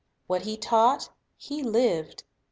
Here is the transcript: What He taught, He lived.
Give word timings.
What 0.25 0.41
He 0.45 0.57
taught, 0.57 1.11
He 1.37 1.61
lived. 1.61 2.23